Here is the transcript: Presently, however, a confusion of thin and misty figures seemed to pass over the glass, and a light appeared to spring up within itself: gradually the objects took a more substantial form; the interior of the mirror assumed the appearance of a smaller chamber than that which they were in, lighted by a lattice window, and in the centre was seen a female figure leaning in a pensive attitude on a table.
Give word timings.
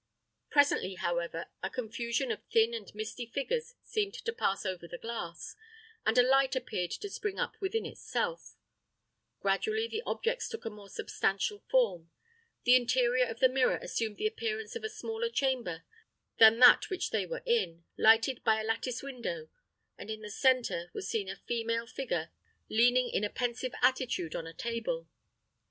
Presently, 0.49 0.95
however, 0.95 1.45
a 1.61 1.69
confusion 1.69 2.31
of 2.31 2.41
thin 2.49 2.73
and 2.73 2.91
misty 2.95 3.27
figures 3.27 3.75
seemed 3.83 4.15
to 4.15 4.33
pass 4.33 4.65
over 4.65 4.87
the 4.87 4.97
glass, 4.97 5.55
and 6.07 6.17
a 6.17 6.23
light 6.23 6.55
appeared 6.55 6.89
to 6.89 7.07
spring 7.07 7.37
up 7.37 7.53
within 7.61 7.85
itself: 7.85 8.55
gradually 9.41 9.87
the 9.87 10.01
objects 10.07 10.49
took 10.49 10.65
a 10.65 10.71
more 10.71 10.89
substantial 10.89 11.59
form; 11.69 12.09
the 12.63 12.75
interior 12.75 13.25
of 13.27 13.41
the 13.41 13.47
mirror 13.47 13.77
assumed 13.79 14.17
the 14.17 14.25
appearance 14.25 14.75
of 14.75 14.83
a 14.83 14.89
smaller 14.89 15.29
chamber 15.29 15.83
than 16.39 16.57
that 16.57 16.89
which 16.89 17.11
they 17.11 17.27
were 17.27 17.43
in, 17.45 17.83
lighted 17.95 18.43
by 18.43 18.59
a 18.59 18.63
lattice 18.63 19.03
window, 19.03 19.49
and 19.99 20.09
in 20.09 20.21
the 20.23 20.31
centre 20.31 20.89
was 20.95 21.07
seen 21.07 21.29
a 21.29 21.35
female 21.45 21.85
figure 21.85 22.31
leaning 22.69 23.07
in 23.07 23.23
a 23.23 23.29
pensive 23.29 23.75
attitude 23.83 24.35
on 24.35 24.47
a 24.47 24.53
table. 24.55 25.07